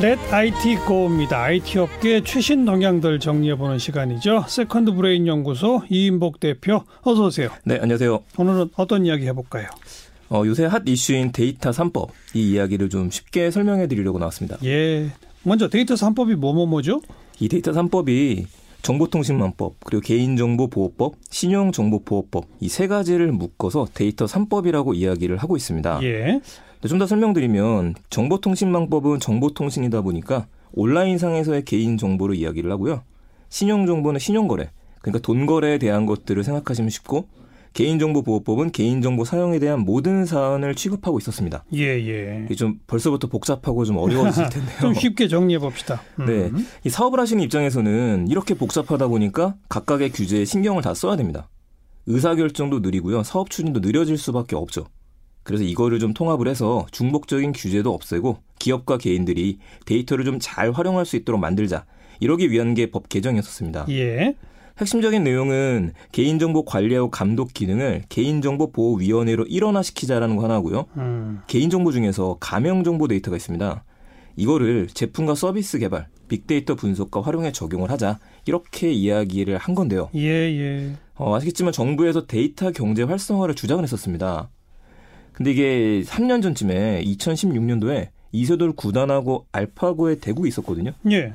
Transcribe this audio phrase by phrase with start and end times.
[0.00, 1.42] Let IT Go입니다.
[1.42, 4.44] IT 업계 최신 동향들 정리해보는 시간이죠.
[4.48, 7.50] 세컨드 브레인 연구소 이인복 대표 어서 오세요.
[7.64, 8.22] 네, 안녕하세요.
[8.38, 9.66] 오늘은 어떤 이야기 해볼까요?
[10.30, 14.56] 어, 요새 핫 이슈인 데이터 3법 이 이야기를 좀 쉽게 설명해 드리려고 나왔습니다.
[14.64, 15.10] 예.
[15.42, 17.02] 먼저 데이터 3법이 뭐뭐뭐죠?
[17.38, 18.46] 이 데이터 3법이
[18.82, 26.00] 정보통신망법, 그리고 개인정보보호법, 신용정보보호법 이 세 가지를 묶어서 데이터 3법이라고 이야기를 하고 있습니다.
[26.04, 26.40] 예.
[26.88, 33.02] 좀 더 설명드리면 정보통신망법은 정보통신이다 보니까 온라인상에서의 개인 정보를 이야기를 하고요.
[33.48, 34.70] 신용정보는 신용거래,
[35.00, 37.28] 그러니까 돈거래에 대한 것들을 생각하시면 쉽고
[37.72, 41.64] 개인정보보호법은 개인정보 사용에 대한 모든 사안을 취급하고 있었습니다.
[41.74, 42.54] 예, 예.
[42.56, 44.78] 좀 벌써부터 복잡하고 좀 어려워질 텐데요.
[44.80, 46.02] 좀 쉽게 정리해 봅시다.
[46.18, 46.26] 음.
[46.26, 46.50] 네.
[46.84, 51.48] 이 사업을 하시는 입장에서는 이렇게 복잡하다 보니까 각각의 규제에 신경을 다 써야 됩니다.
[52.06, 53.22] 의사결정도 느리고요.
[53.22, 54.86] 사업 추진도 느려질 수밖에 없죠.
[55.42, 61.16] 그래서 이거를 좀 통합을 해서 중복적인 규제도 없애고 기업과 개인들이 데이터를 좀 잘 활용할 수
[61.16, 61.84] 있도록 만들자.
[62.20, 63.86] 이러기 위한 게 법 개정이었었습니다.
[63.90, 64.34] 예.
[64.78, 70.86] 핵심적인 내용은 개인정보 관리하고 감독 기능을 개인정보보호위원회로 일원화시키자라는 거 하나고요.
[70.96, 71.40] 음.
[71.46, 73.84] 개인정보 중에서 가명정보 데이터가 있습니다.
[74.36, 80.08] 이거를 제품과 서비스 개발, 빅데이터 분석과 활용에 적용을 하자 이렇게 이야기를 한 건데요.
[80.14, 80.92] 예, 예.
[81.16, 84.48] 어, 아시겠지만 정부에서 데이터 경제 활성화를 주장을 했었습니다.
[85.40, 90.92] 근데 이게 3년 전쯤에 2016년도에 이세돌 구단하고 알파고의 대국이 있었거든요.
[91.10, 91.32] 예.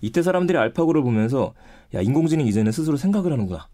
[0.00, 1.54] 이때 사람들이 알파고를 보면서
[1.92, 3.66] 야 인공지능 이제는 스스로 생각을 하는구나.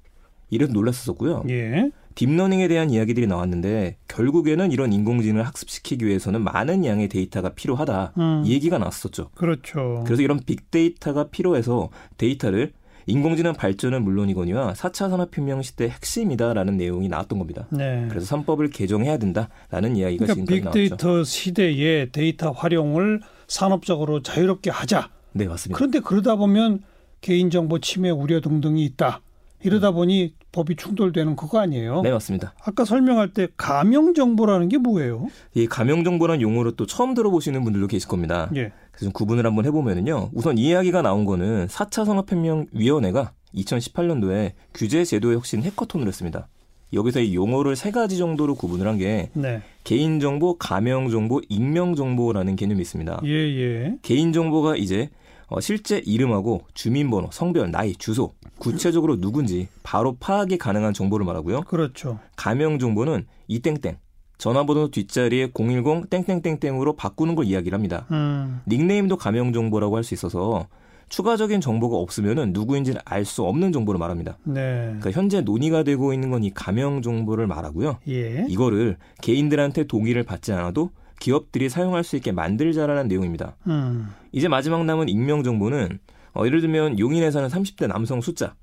[0.48, 1.44] 이래서 놀랐었고요.
[1.50, 1.90] 예.
[2.14, 8.12] deep learning에 대한 이야기들이 나왔는데 결국에는 이런 인공지능을 학습시키기 위해서는 많은 양의 데이터가 필요하다.
[8.16, 8.42] 음.
[8.46, 9.32] 이 얘기가 나왔었죠.
[9.34, 10.02] 그렇죠.
[10.06, 12.72] 그래서 이런 빅데이터가 필요해서 데이터를
[13.06, 17.66] 인공지능 발전은 물론이거니와 4차 산업혁명 시대 핵심이다라는 내용이 나왔던 겁니다.
[17.70, 18.06] 네.
[18.08, 21.24] 그래서 3법을 개정해야 된다라는 이야기가 그러니까 지금까지 빅데이터 나왔죠.
[21.24, 25.10] 시대에 데이터 활용을 산업적으로 자유롭게 하자.
[25.32, 25.76] 네, 맞습니다.
[25.76, 26.82] 그런데 그러다 보면
[27.20, 29.20] 개인정보 침해 우려 등등이 있다.
[29.62, 32.02] 이러다 보니 법이 충돌되는 그거 아니에요?
[32.02, 32.52] 네, 맞습니다.
[32.62, 35.26] 아까 설명할 때 가명 정보라는 게 뭐예요?
[35.54, 38.50] 이 가명 정보란 용어로 또 처음 들어보시는 분들도 계실 겁니다.
[38.56, 38.72] 예.
[38.94, 40.30] 그래서 좀 구분을 한번 해보면은요.
[40.32, 46.48] 우선 이 이야기가 나온 거는 4차 산업혁명위원회가 2018년도에 규제 제도의 혁신 해커톤을 했습니다.
[46.92, 49.62] 여기서 이 용어를 세 가지 정도로 구분을 한게 네.
[49.82, 53.20] 개인정보, 가명정보, 익명정보라는 개념이 있습니다.
[53.24, 53.98] 예, 예.
[54.02, 55.10] 개인정보가 이제
[55.48, 61.62] 어, 실제 이름하고 주민번호, 성별, 나이, 주소, 구체적으로 누군지 바로 파악이 가능한 정보를 말하고요.
[61.62, 62.18] 그렇죠.
[62.36, 63.98] 가명 정보는 이땡땡,
[64.38, 68.06] 전화번호 뒷자리에 010 땡땡땡땡으로 바꾸는 걸 이야기를 합니다.
[68.10, 68.60] 음.
[68.68, 70.66] 닉네임도 가명 정보라고 할 수 있어서
[71.08, 74.36] 추가적인 정보가 없으면은 누구인지를 알수 없는 정보를 말합니다.
[74.44, 74.86] 네.
[74.98, 77.98] 그러니까 현재 논의가 되고 있는 건 이 가명 정보를 말하고요.
[78.08, 78.44] 예.
[78.48, 80.90] 이거를 개인들한테 동의를 받지 않아도
[81.20, 83.56] 기업들이 사용할 수 있게 만들자라는 내용입니다.
[83.68, 84.08] 음.
[84.32, 86.00] 이제 마지막 남은 익명 정보는
[86.34, 88.54] 어, 예를 들면 용인에 사는 30대 남성 숫자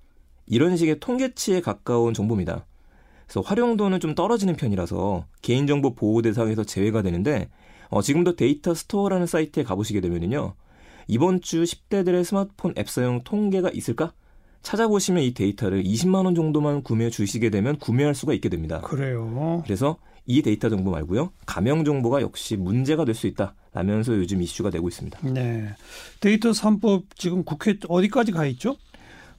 [0.45, 2.65] 이런 식의 통계치에 가까운 정보입니다.
[3.31, 7.49] 그래서 활용도는 좀 떨어지는 편이라서 개인정보 보호 대상에서 제외가 되는데
[7.87, 10.53] 어, 지금도 데이터 스토어라는 사이트에 가보시게 되면요
[11.07, 14.11] 이번 주 10대들의 스마트폰 앱 사용 통계가 있을까?
[14.63, 18.81] 찾아보시면 이 데이터를 20만 원 정도만 구매해 주시게 되면 구매할 수가 있게 됩니다.
[18.81, 19.61] 그래요.
[19.63, 21.31] 그래서 이 데이터 정보 말고요.
[21.45, 25.19] 가명 정보가 역시 문제가 될 수 있다라면서 요즘 이슈가 되고 있습니다.
[25.29, 25.69] 네.
[26.19, 28.75] 데이터 3법 지금 국회 어디까지 가 있죠?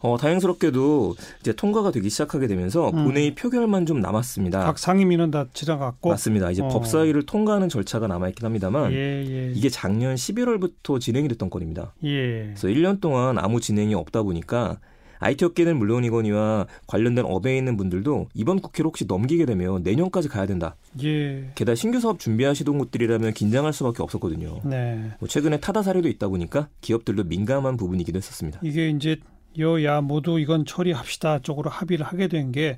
[0.03, 3.05] 어, 다행스럽게도 이제 통과가 되기 시작하게 되면서 음.
[3.05, 4.65] 본회의 표결만 좀 남았습니다.
[4.65, 6.11] 각 상임위는 다 지나갔고.
[6.11, 6.51] 맞습니다.
[6.51, 6.69] 이제 어.
[6.69, 9.53] 법사위를 통과하는 절차가 남아 있긴 합니다만 예, 예.
[9.55, 11.95] 이게 작년 11월부터 진행이 됐던 건입니다.
[12.05, 12.53] 예.
[12.55, 14.79] 그래서 1년 동안 아무 진행이 없다 보니까
[15.21, 20.75] IT 업계는 물론이거니와 관련된 업에 있는 분들도 이번 국회를 혹시 넘기게 되면 내년까지 가야 된다.
[21.05, 21.49] 예.
[21.55, 24.61] 게다가 신규 사업 준비하시던 곳들이라면 긴장할 수밖에 없었거든요.
[24.65, 25.13] 네.
[25.21, 28.59] 뭐 최근에 타다 사례도 있다 보니까 기업들도 민감한 부분이기도 했었습니다.
[28.65, 29.17] 이게 이제
[29.59, 32.77] 여야 모두 이건 처리합시다 쪽으로 합의를 하게 된 게.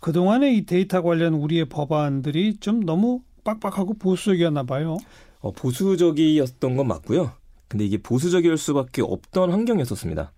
[0.00, 4.96] 그동안에 이 데이터 관련 우리의 법안들이 좀 너무 빡빡하고 보수적이었나 봐요.
[5.40, 7.32] 어, 보수적이었던 건 맞고요.
[7.68, 10.32] 근데 이게 보수적일 수밖에 없던 환경이었었습니다.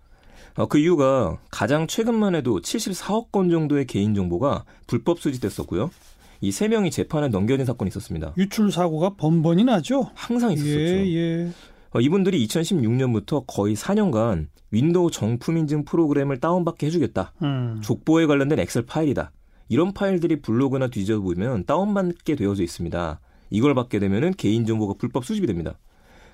[0.56, 5.90] 어, 그 이유가 가장 최근만 해도 74억 건 정도의 개인 정보가 불법 수집됐었고요.
[6.42, 8.34] 이 세 명이 재판에 넘겨진 사건이 있었습니다.
[8.36, 10.10] 유출 사고가 번번이 나죠.
[10.14, 10.78] 항상 있었었죠.
[10.78, 11.48] 예, 예.
[11.96, 17.32] 어, 이분들이 2016년부터 거의 4년간 윈도우 정품 인증 프로그램을 다운받게 해주겠다.
[17.42, 17.80] 음.
[17.82, 19.32] 족보에 관련된 엑셀 파일이다.
[19.70, 23.20] 이런 파일들이 블로그나 뒤져보면 다운받게 되어져 있습니다.
[23.48, 25.78] 이걸 받게 되면은 개인정보가 불법 수집이 됩니다.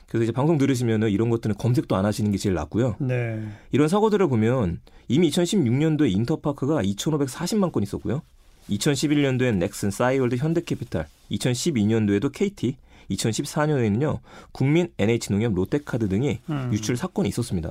[0.08, 2.96] 그래서 이제 방송 들으시면은 이런 것들은 검색도 안 하시는 게 제일 낫고요.
[2.98, 3.46] 네.
[3.70, 8.22] 이런 사고들을 보면 이미 2016년도에 인터파크가 2,540만 건 있었고요.
[8.68, 12.76] 2011년도엔 넥슨, 싸이월드, 현대캐피탈, 2012년도에도 KT,
[13.14, 14.20] 2014년에는요
[14.52, 16.70] 국민, NH농협, 롯데카드 등이 음.
[16.72, 17.70] 유출 사건이 있었습니다.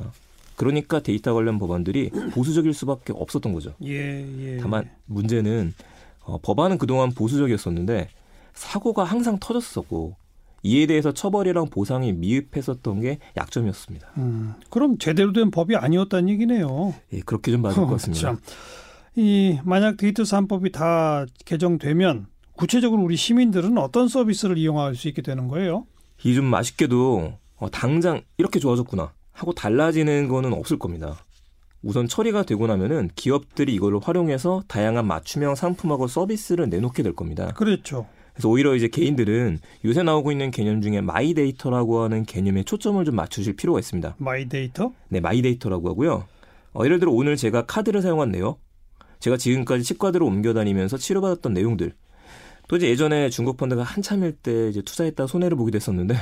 [0.56, 3.74] 그러니까 데이터 관련 법안들이 보수적일 수밖에 없었던 거죠.
[3.84, 4.58] 예, 예.
[4.58, 5.74] 다만 문제는
[6.24, 8.10] 어, 법안은 그동안 보수적이었었는데
[8.54, 10.16] 사고가 항상 터졌었고
[10.64, 14.12] 이에 대해서 처벌이랑 보상이 미흡했었던 게 약점이었습니다.
[14.18, 16.94] 음, 그럼 제대로 된 법이 아니었다는 얘기네요.
[17.14, 18.22] 예, 그렇게 좀 맞을 것 같습니다.
[18.38, 18.40] 참.
[19.16, 22.28] 이 만약 데이터 3법이 다 개정되면
[22.62, 25.88] 구체적으로 우리 시민들은 어떤 서비스를 이용할 수 있게 되는 거예요?
[26.24, 31.26] 이 좀 아쉽게도 어, 당장 이렇게 좋아졌구나 하고 달라지는 거는 없을 겁니다.
[31.82, 37.52] 우선 처리가 되고 나면은 기업들이 이거를 활용해서 다양한 맞춤형 상품하고 서비스를 내놓게 될 겁니다.
[37.56, 38.06] 그렇죠.
[38.34, 43.16] 그래서 오히려 이제 개인들은 요새 나오고 있는 개념 중에 my data라고 하는 개념에 초점을 좀
[43.16, 44.18] 맞추실 필요가 있습니다.
[44.20, 44.94] My data?
[45.10, 46.28] 네, my data라고 하고요.
[46.76, 48.60] 어, 예를 들어 오늘 제가 카드를 사용한 내역,
[49.20, 51.96] 제가 지금까지 치과들을 옮겨 다니면서 치료받았던 내용들,
[52.72, 56.16] 또 이제 예전에 중국 펀드가 한창일 때 이제 투자했다 손해를 보기도 했었는데,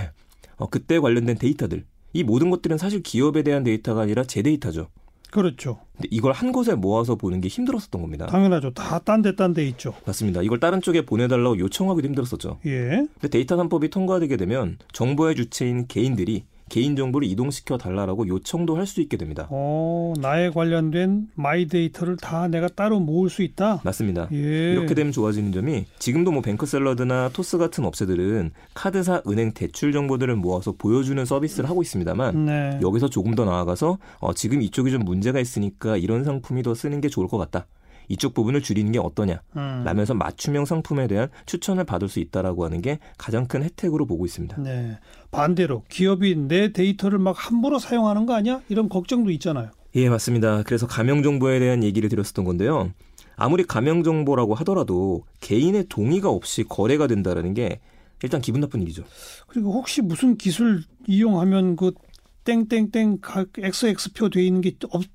[0.57, 4.88] 어, 그때 관련된 데이터들, 이 모든 것들은 사실 기업에 대한 데이터가 아니라 제 데이터죠.
[5.30, 5.78] 그렇죠.
[5.96, 8.25] 근데 이걸 한 곳에 모아서 보는 게 힘들었었던 겁니다.
[8.25, 8.74] 당연하죠.
[8.74, 9.94] 다 딴 데 딴 데 있죠.
[10.07, 10.42] 맞습니다.
[10.42, 12.57] 이걸 다른 쪽에 보내달라고 요청하기도 힘들었었죠.
[12.66, 13.06] 예.
[13.13, 19.01] 근데 데이터 3법이 통과되게 되면 정보의 주체인 개인들이 개인 정보를 이동시켜 달라라고 요청도 할 수
[19.01, 19.48] 있게 됩니다.
[19.51, 23.81] 어, 나에 관련된 마이 데이터를 다 내가 따로 모을 수 있다.
[23.83, 24.27] 맞습니다.
[24.31, 24.71] 예.
[24.74, 30.71] 이렇게 되면 좋아지는 점이 지금도 뭐 뱅크샐러드나 토스 같은 업체들은 카드사 은행 대출 정보들을 모아서
[30.77, 32.80] 보여주는 서비스를 하고 있습니다만 네.
[32.81, 37.10] 여기서 조금 더 나아가서 어, 지금 이쪽이 좀 문제가 있으니까 이런 상품이 더 쓰는 게
[37.10, 37.68] 좋을 것 같다.
[38.10, 39.42] 이쪽 부분을 줄이는 게 어떠냐?
[39.56, 39.84] 음.
[39.86, 44.58] 라면서 맞춤형 상품에 대한 추천을 받을 수 있다라고 하는 게 가장 큰 혜택으로 보고 있습니다.
[44.62, 45.00] 네.
[45.32, 48.62] 반대로 기업이 내 데이터를 막 함부로 사용하는 거 아니야?
[48.68, 49.70] 이런 걱정도 있잖아요.
[49.96, 50.64] 예, 맞습니다.
[50.64, 52.92] 그래서 가명 정보에 대한 얘기를 드렸었던 건데요.
[53.36, 57.80] 아무리 가명 정보라고 하더라도 개인의 동의가 없이 거래가 된다라는 게
[58.22, 59.04] 일단 기분 나쁜 일이죠.
[59.48, 61.94] 그리고 혹시 무슨 기술 이용하면 그
[62.44, 63.20] 땡땡땡
[63.58, 65.08] XX표 돼 있는 게 없, 바-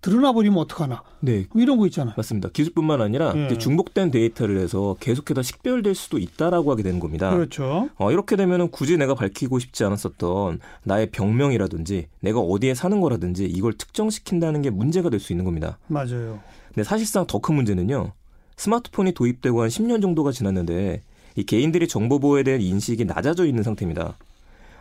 [0.00, 1.02] 드러나 버리면 어떡하나?
[1.20, 2.14] 네, 뭐 이런 거 있잖아요.
[2.16, 2.48] 맞습니다.
[2.48, 3.58] 기술뿐만 아니라 예.
[3.58, 7.30] 중복된 데이터를 해서 계속해서 식별될 수도 있다라고 하게 되는 겁니다.
[7.30, 7.88] 그렇죠.
[7.96, 13.74] 어, 이렇게 되면은 굳이 내가 밝히고 싶지 않았었던 나의 병명이라든지 내가 어디에 사는 거라든지 이걸
[13.74, 15.78] 특정시킨다는 게 문제가 될 수 있는 겁니다.
[15.88, 16.40] 맞아요.
[16.68, 18.12] 근데 사실상 더 큰 문제는요.
[18.56, 21.02] 스마트폰이 도입되고 한 10년 정도가 지났는데
[21.36, 24.16] 이 개인들이 정보 보호에 대한 인식이 낮아져 있는 상태입니다.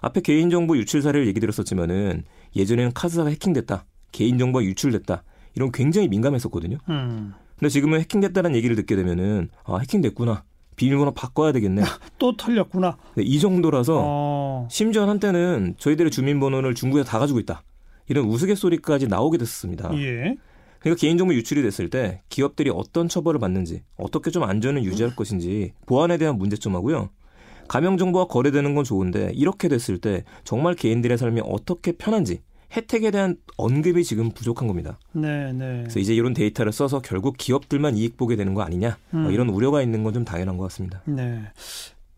[0.02, 2.24] 앞에 개인정보 유출 사례를 얘기 드렸었지만은
[2.56, 3.86] 예전에는 카드사가 해킹됐다.
[4.16, 5.24] 개인정보가 유출됐다.
[5.56, 6.78] 이런 굉장히 민감했었거든요.
[6.90, 7.34] 음.
[7.60, 10.44] 근데 지금은 해킹됐다는 얘기를 듣게 되면은 아, 해킹됐구나.
[10.76, 11.84] 비밀번호 바꿔야 되겠네.
[12.18, 12.98] 또 털렸구나.
[13.16, 14.68] 네, 이 정도라서 어.
[14.70, 17.64] 심지어 한때는 저희들의 주민번호를 중국에서 다 가지고 있다.
[18.08, 19.90] 이런 우스갯소리까지 나오게 됐습니다.
[19.98, 20.36] 예.
[20.80, 26.18] 그러니까 개인정보 유출이 됐을 때 기업들이 어떤 처벌을 받는지 어떻게 좀 안전을 유지할 것인지 보안에
[26.18, 27.10] 대한 문제점하고요.
[27.68, 32.42] 가명 정보가 거래되는 건 좋은데 이렇게 됐을 때 정말 개인들의 삶이 어떻게 편한지
[32.76, 35.00] 혜택에 대한 언급이 지금 부족한 겁니다.
[35.14, 35.80] 네, 네.
[35.84, 39.26] 그래서 이제 이런 데이터를 써서 결국 기업들만 이익 보게 되는 거 아니냐 음.
[39.26, 41.02] 어, 이런 우려가 있는 건 좀 당연한 것 같습니다.
[41.06, 41.42] 네.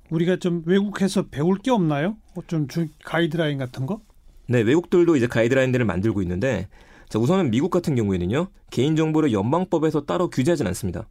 [0.09, 2.15] 우리가 좀 외국에서 배울 게 없나요?
[2.35, 4.01] 뭐좀 주, 가이드라인 같은 거?
[4.47, 6.67] 네, 외국들도 이제 가이드라인들을 만들고 있는데
[7.09, 8.47] 자, 우선은 미국 같은 경우에는요.
[8.69, 11.07] 개인 정보를 연방법에서 따로 규제하진 않습니다.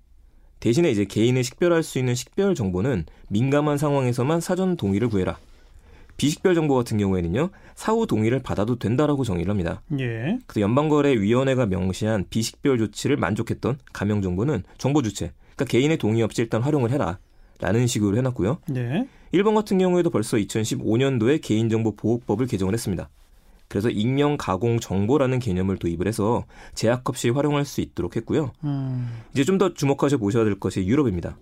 [0.60, 5.38] 대신에 이제 개인을 식별할 수 있는 식별 정보는 민감한 상황에서만 사전 동의를 구해라.
[6.16, 7.50] 비식별 정보 같은 경우에는요.
[7.74, 9.82] 사후 동의를 받아도 된다라고 정의를 합니다.
[9.98, 10.38] 예.
[10.46, 16.62] 그래서 연방거래위원회가 명시한 비식별 조치를 만족했던 가명 정보는 정보 주체, 그러니까 개인의 동의 없이 일단
[16.62, 17.18] 활용을 해라.
[17.58, 18.58] 라는 식으로 해놨고요.
[18.68, 19.08] 네.
[19.32, 23.08] 일본 같은 경우에도 벌써 2015년도에 개인정보 보호법을 개정을 했습니다.
[23.68, 26.44] 그래서 익명 가공 정보라는 개념을 도입을 해서
[26.74, 28.52] 제약 없이 활용할 수 있도록 했고요.
[28.64, 29.08] 음.
[29.32, 31.38] 이제 좀 더 주목하셔 보셔야 될 것이 유럽입니다.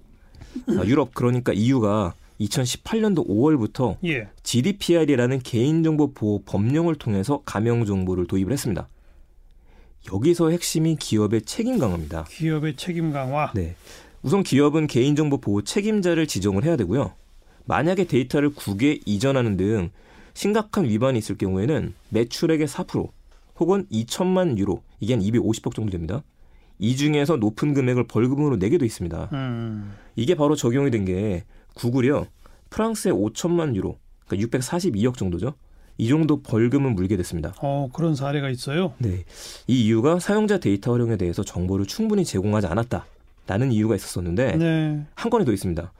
[0.69, 4.29] 아, 유럽 그러니까 EU가 2018년도 5월부터 예.
[4.43, 8.88] GDPR이라는 개인정보 보호 법령을 통해서 가명 정보를 도입을 했습니다.
[10.12, 12.25] 여기서 핵심이 기업의 책임 강화입니다.
[12.25, 13.53] 기업의 책임 강화.
[13.55, 13.75] 네.
[14.23, 17.12] 우선 기업은 개인정보 보호 책임자를 지정을 해야 되고요.
[17.67, 19.91] 만약에 데이터를 국외에 이전하는 등
[20.35, 23.09] 심각한 위반이 있을 경우에는 매출액의 4%
[23.57, 26.23] 혹은 2천만 유로 이게 한 250억 정도 됩니다.
[26.79, 29.31] 이 중에서 높은 금액을 벌금으로 내게 돼 있습니다.
[29.33, 29.95] 음.
[30.17, 32.26] 이게 바로 적용이 된 게 구글이요.
[32.71, 35.54] 프랑스의 5천만 유로, 그러니까 642억 정도죠.
[35.97, 37.54] 이 정도 벌금을 물게 됐습니다.
[37.61, 38.95] 어, 그런 사례가 있어요.
[38.99, 39.25] 네.
[39.69, 45.07] 이 이유가 사용자 데이터 활용에 대해서 정보를 충분히 제공하지 않았다라는 이유가 있었었는데 네.
[45.14, 45.93] 한 건이 더 있습니다.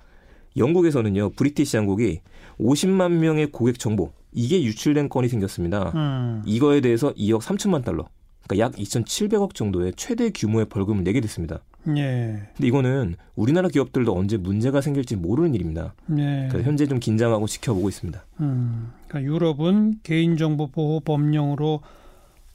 [0.57, 2.21] 영국에서는요, 브리티시 항공이
[2.61, 5.93] 50만 명의 고객 정보, 이게 유출된 건이 생겼습니다.
[5.95, 6.43] 음.
[6.45, 8.09] 이거에 대해서 2억 3천만 달러,
[8.47, 11.61] 그러니까 약 2,700억 정도의 최대 규모의 벌금을 내게 됐습니다.
[11.97, 12.49] 예.
[12.57, 15.95] 근데 이거는 우리나라 기업들도 언제 문제가 생길지 모르는 일입니다.
[16.19, 16.49] 예.
[16.51, 18.25] 그래서 현재 좀 긴장하고 지켜보고 있습니다.
[18.41, 21.81] 음, 그러니까 유럽은 개인정보 보호 법령으로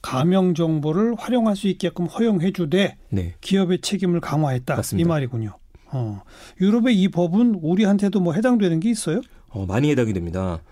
[0.02, 3.34] 가명 정보를 활용할 수 있게끔 허용해 주되 네.
[3.40, 5.06] 기업의 책임을 강화했다 맞습니다.
[5.06, 5.52] 이 말이군요.
[5.92, 6.22] 어,
[6.60, 9.20] 유럽의 이 법은 우리한테도 뭐 해당되는 게 있어요?
[9.48, 10.62] 어, 많이 해당이 됩니다.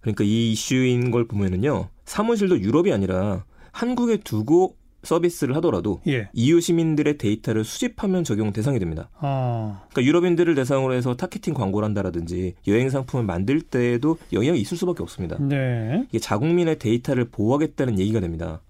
[0.00, 1.88] 그러니까 이 이슈인 걸 보면은요.
[2.04, 6.28] 사무실도 유럽이 아니라 한국에 두고 서비스를 하더라도 예.
[6.32, 9.08] EU 시민들의 데이터를 수집하면 적용 대상이 됩니다.
[9.20, 15.02] 어, 그러니까 유럽인들을 대상으로 해서 타겟팅 광고를 한다라든지 여행 상품을 만들 때에도 영향이 있을 수밖에
[15.02, 15.38] 없습니다.
[15.40, 16.06] 네.
[16.08, 18.60] 이게 자국민의 데이터를 보호하겠다는 얘기가 됩니다.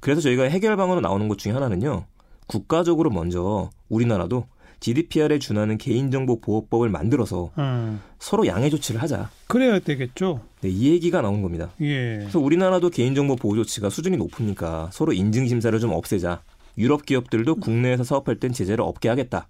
[0.00, 2.04] 그래서 저희가 해결 방안으로 나오는 것 중에 하나는요.
[2.46, 4.46] 국가적으로 먼저 우리나라도
[4.80, 9.30] GDPR에 준하는 개인정보 보호법을 만들어서 음, 서로 양해 조치를 하자.
[9.46, 10.40] 그래야 되겠죠.
[10.60, 11.70] 네, 이 얘기가 나온 겁니다.
[11.80, 12.18] 예.
[12.18, 16.42] 그래서 우리나라도 개인정보 보호 조치가 수준이 높으니까 서로 인증 심사를 좀 없애자.
[16.78, 19.48] 유럽 기업들도 국내에서 사업할 땐 제재를 없게 하겠다.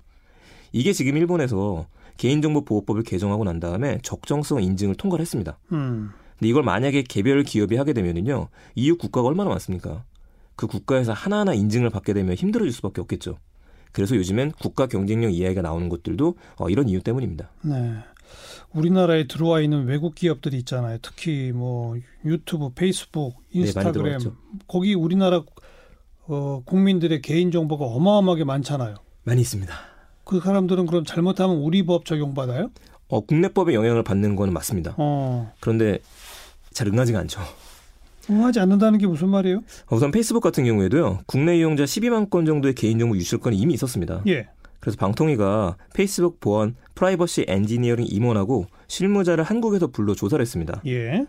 [0.73, 5.59] 이게 지금 일본에서 개인정보 보호법을 개정하고 난 다음에 적정성 인증을 통과를 했습니다.
[5.73, 8.49] 음, 근데 이걸 만약에 개별 기업이 하게 되면은요.
[8.77, 10.05] EU 국가가 얼마나 많습니까?
[10.55, 13.39] 그 국가에서 하나하나 인증을 받게 되면 힘들어질 수밖에 없겠죠.
[13.97, 17.49] 그래서 요즘엔 국가 경쟁력 이야기가 나오는 것들도 어, 이런 이유 때문입니다.
[17.63, 17.95] 네.
[18.75, 20.99] 우리나라에 들어와 있는 외국 기업들이 있잖아요.
[21.01, 24.37] 특히 뭐 유튜브, 페이스북, 네, 인스타그램 들어왔죠.
[24.69, 25.43] 거기 우리나라
[26.27, 28.97] 어, 국민들의 개인 정보가 어마어마하게 많잖아요.
[29.23, 29.73] 많이 있습니다.
[30.25, 32.71] 그 사람들은 그럼 잘못하면 우리 법 적용받아요?
[33.09, 34.95] 어, 국내법의 영향을 받는 거는 맞습니다.
[34.99, 36.01] 어, 그런데
[36.71, 37.41] 잘 응하지가 않죠.
[38.31, 39.63] 응하지 않는다는 게 무슨 말이에요?
[39.91, 41.21] 우선 페이스북 같은 경우에도요.
[41.27, 44.23] 국내 이용자 12만 건 정도의 개인정보 유출 건이 이미 있었습니다.
[44.27, 44.49] 예.
[44.81, 50.81] 그래서 방통위가 페이스북 보안 프라이버시 엔지니어링 임원하고 실무자를 한국에서 불러 조사를 했습니다.
[50.87, 51.27] 예.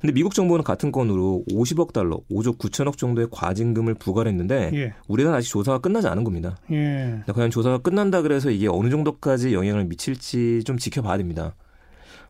[0.00, 4.94] 근데 미국 정부는 같은 건으로 50억 달러, 5조 9천억 정도의 과징금을 부과를 했는데 예.
[5.08, 6.56] 우리나라 아직 조사가 끝나지 않은 겁니다.
[6.70, 7.20] 예.
[7.34, 11.54] 과연 조사가 끝난다 그래서 이게 어느 정도까지 영향을 미칠지 좀 지켜봐야 됩니다.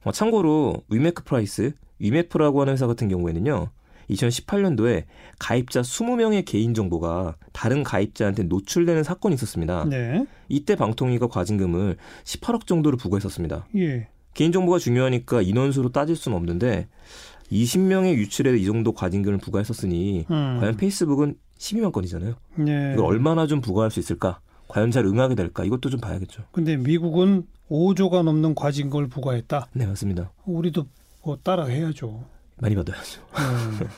[0.03, 3.69] 어, 참고로 위메이크프라이스, 위메프라고 하는 회사 같은 경우에는요.
[4.11, 5.05] 2018년도에
[5.39, 9.85] 가입자 20명의 개인정보가 다른 가입자한테 노출되는 사건이 있었습니다.
[9.89, 10.27] 네.
[10.49, 13.67] 이때 방통위가 과징금을 18억 정도를 부과했었습니다.
[13.77, 14.09] 예.
[14.35, 16.89] 개인정보가 중요하니까 인원수로 따질 수는 없는데
[17.51, 20.59] 20명의 유출에 이 정도 과징금을 부과했었으니 음.
[20.61, 22.35] 과연 페이스북은 12만 건이잖아요.
[22.67, 22.93] 예.
[22.95, 24.41] 이걸 얼마나 좀 부과할 수 있을까?
[24.69, 25.65] 과연 잘 응하게 될까?
[25.65, 26.45] 이것도 좀 봐야겠죠.
[26.53, 29.67] 근데 미국은 5조가 넘는 과징금을 부과했다.
[29.73, 30.33] 네, 맞습니다.
[30.45, 30.87] 우리도
[31.25, 32.25] 뭐 따라 해야죠.
[32.61, 33.21] 많이 받아야죠.
[33.39, 33.89] 음.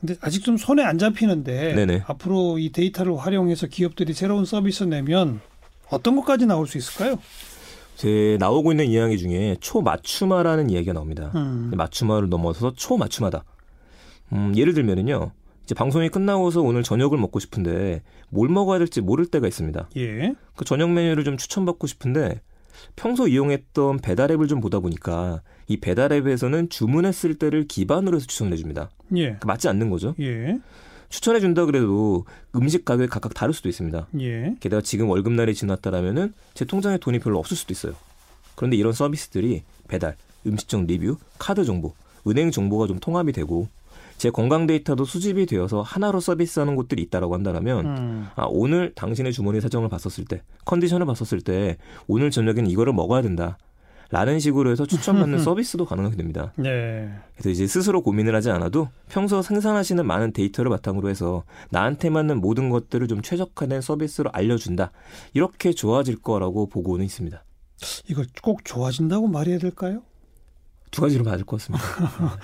[0.00, 2.02] 근데 아직 좀 손에 안 잡히는데 네네.
[2.06, 5.40] 앞으로 이 데이터를 활용해서 기업들이 새로운 서비스 내면
[5.90, 7.18] 어떤 것까지 나올 수 있을까요?
[7.96, 11.32] 제 나오고 있는 이야기 중에 초맞춤화라는 이야기가 나옵니다.
[11.34, 11.72] 음.
[11.74, 13.44] 맞춤화를 넘어서서 초맞춤화다.
[14.32, 15.32] 음, 예를 들면은요.
[15.64, 19.88] 이제 방송이 끝나고서 오늘 저녁을 먹고 싶은데 뭘 먹어야 될지 모를 때가 있습니다.
[19.96, 20.34] 예.
[20.54, 22.40] 그 저녁 메뉴를 좀 추천받고 싶은데
[22.94, 28.90] 평소 이용했던 배달앱을 좀 보다 보니까 이 배달앱에서는 주문했을 때를 기반으로 해서 추천을 해줍니다.
[29.16, 29.22] 예.
[29.22, 30.14] 그러니까 맞지 않는 거죠.
[30.20, 30.58] 예.
[31.08, 34.08] 추천해 준다 그래도 음식 가격이 각각 다를 수도 있습니다.
[34.20, 34.56] 예.
[34.60, 37.94] 게다가 지금 월급날이 지났다라면은 제 통장에 돈이 별로 없을 수도 있어요.
[38.54, 40.16] 그런데 이런 서비스들이 배달,
[40.46, 41.94] 음식점 리뷰, 카드 정보,
[42.26, 43.68] 은행 정보가 좀 통합이 되고
[44.16, 48.26] 제 건강 데이터도 수집이 되어서 하나로 서비스하는 곳들이 있다라고 한다면 음.
[48.34, 53.58] 아 오늘 당신의 주머니 사정을 봤었을 때 컨디션을 봤었을 때 오늘 저녁에는 이거를 먹어야 된다.
[54.08, 56.52] 라는 식으로 해서 추천받는 서비스도 가능하게 됩니다.
[56.54, 57.12] 네.
[57.34, 62.70] 그래서 이제 스스로 고민을 하지 않아도 평소 생산하시는 많은 데이터를 바탕으로 해서 나한테 맞는 모든
[62.70, 64.92] 것들을 좀 최적화된 서비스로 알려준다.
[65.34, 67.42] 이렇게 좋아질 거라고 보고는 있습니다.
[68.08, 70.02] 이걸 꼭 좋아진다고 말해야 될까요?
[70.92, 71.84] 두 가지로 맞을 것 같습니다.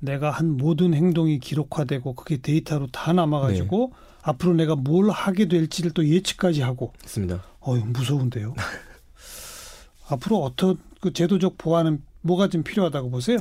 [0.00, 3.98] 내가 한 모든 행동이 기록화되고 그게 데이터로 다 남아가지고 네.
[4.22, 7.42] 앞으로 내가 뭘 하게 될지를 또 예측까지 하고 맞습니다.
[7.60, 8.54] 어휴 무서운데요.
[10.08, 13.38] 앞으로 어떤 그 제도적 보완은 뭐가 좀 필요하다고 보세요?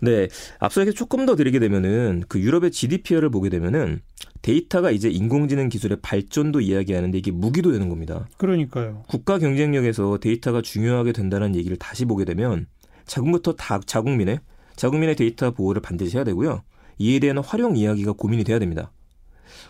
[0.00, 4.00] 네, 앞서 이렇게 조금 더 드리게 되면은 그 유럽의 GDPR을 보게 되면은
[4.42, 8.28] 데이터가 이제 인공지능 기술의 발전도 이야기하는데 이게 무기도 되는 겁니다.
[8.36, 9.04] 그러니까요.
[9.08, 12.66] 국가 경쟁력에서 데이터가 중요하게 된다는 얘기를 다시 보게 되면
[13.06, 14.40] 자국부터 다 자국민의
[14.76, 16.62] 자국민의 데이터 보호를 반드시 해야 되고요.
[16.98, 18.90] 이에 대한 활용 이야기가 고민이 돼야 됩니다.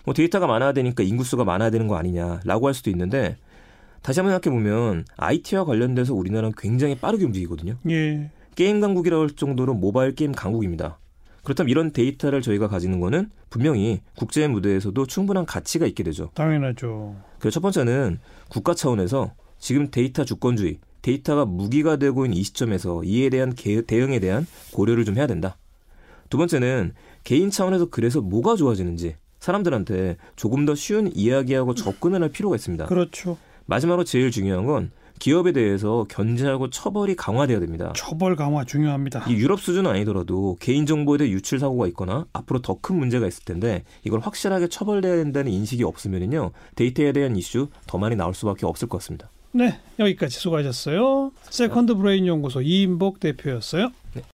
[0.04, 3.36] 뭐 데이터가 많아야 되니까 인구수가 많아야 되는 거 아니냐라고 할 수도 있는데
[4.02, 7.76] 다시 한번 생각해 보면 IT와 관련돼서 우리나라는 굉장히 빠르게 움직이거든요.
[7.88, 8.30] 예.
[8.54, 10.98] 게임 강국이라고 할 정도로 모바일 게임 강국입니다.
[11.42, 16.30] 그렇다면 이런 데이터를 저희가 가지는 거는 분명히 국제 무대에서도 충분한 가치가 있게 되죠.
[16.34, 17.16] 당연하죠.
[17.38, 18.18] 그래서 첫 번째는
[18.48, 24.20] 국가 차원에서 지금 데이터 주권주의, 데이터가 무기가 되고 있는 이 시점에서 이에 대한 개- 대응에
[24.20, 25.56] 대한 고려를 좀 해야 된다.
[26.30, 26.94] 두 번째는
[27.24, 32.86] 개인 차원에서 그래서 뭐가 좋아지는지 사람들한테 조금 더 쉬운 이야기하고 접근을 할 필요가 있습니다.
[32.86, 33.36] 그렇죠.
[33.66, 37.92] 마지막으로 제일 중요한 건 기업에 대해서 견제하고 처벌이 강화돼야 됩니다.
[37.94, 39.26] 처벌 강화 중요합니다.
[39.28, 43.44] 이 유럽 수준은 아니더라도 개인 정보에 대해 유출 사고가 있거나 앞으로 더 큰 문제가 있을
[43.44, 48.88] 텐데 이걸 확실하게 처벌돼야 된다는 인식이 없으면요 데이터에 대한 이슈 더 많이 나올 수밖에 없을
[48.88, 49.28] 것 같습니다.
[49.56, 51.30] 네, 여기까지 수고하셨어요.
[51.48, 53.92] 세컨드 브레인 연구소 이임복 대표였어요.